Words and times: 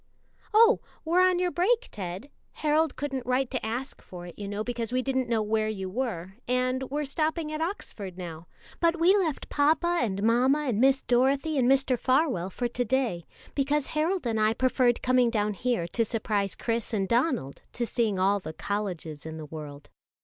"Oh, 0.51 0.79
we're 1.05 1.21
on 1.23 1.37
your 1.37 1.51
break, 1.51 1.87
Ted 1.91 2.31
Harold 2.53 2.95
couldn't 2.95 3.23
write 3.23 3.51
to 3.51 3.63
ask 3.63 4.01
for 4.01 4.25
it, 4.25 4.33
you 4.35 4.47
know, 4.47 4.63
because 4.63 4.91
we 4.91 5.03
didn't 5.03 5.29
know 5.29 5.43
where 5.43 5.67
you 5.69 5.91
were, 5.91 6.33
and 6.47 6.81
we're 6.89 7.05
stopping 7.05 7.51
at 7.51 7.61
Oxford 7.61 8.17
now; 8.17 8.47
but 8.79 8.99
we 8.99 9.15
left 9.15 9.49
papa 9.49 9.99
and 10.01 10.23
mamma 10.23 10.63
and 10.67 10.81
Miss 10.81 11.03
Dorothy 11.03 11.55
and 11.59 11.69
Mr. 11.69 11.99
Farwell 11.99 12.49
for 12.49 12.67
to 12.67 12.83
day, 12.83 13.27
because 13.53 13.87
Harold 13.93 14.25
and 14.25 14.39
I 14.39 14.55
preferred 14.55 15.03
coming 15.03 15.29
down 15.29 15.53
here 15.53 15.87
to 15.89 16.03
surprise 16.03 16.55
Chris 16.55 16.93
and 16.95 17.07
Donald 17.07 17.61
to 17.73 17.85
seeing 17.85 18.17
all 18.17 18.39
the 18.39 18.53
colleges 18.53 19.23
in 19.27 19.37
the 19.37 19.45
world." 19.45 19.91